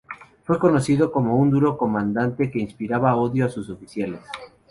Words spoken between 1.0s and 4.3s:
como un duro comandante que inspiraba odio a sus oficiales.